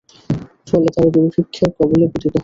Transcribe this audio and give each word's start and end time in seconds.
ফলে 0.67 0.87
তারা 0.95 1.09
দুর্ভিক্ষের 1.15 1.69
কবলে 1.77 2.05
পতিত 2.11 2.25
হয়। 2.27 2.39